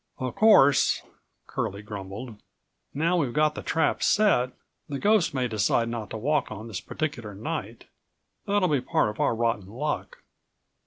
[0.17, 1.03] "Of course,"
[1.45, 2.41] Curlie grumbled,
[2.91, 4.51] "now we've got the trap set,
[4.89, 7.85] the ghost may decide not to walk on this particular night.
[8.47, 10.23] That'll be part of our rotten luck."